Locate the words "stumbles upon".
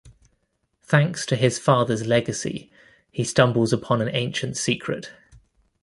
3.23-4.01